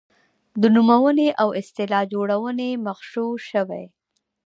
د 0.61 0.63
نومونې 0.75 1.29
او 1.41 1.49
اصطلاح 1.61 2.03
جوړونې 2.13 2.69
مغشوشوي. 2.85 3.85